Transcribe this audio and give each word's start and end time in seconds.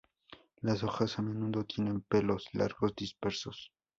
Las 0.61 0.81
hojas 0.81 1.19
a 1.19 1.21
menudo 1.21 1.63
tienen 1.63 2.01
pelos 2.01 2.47
largos 2.53 2.95
dispersos. 2.95 3.71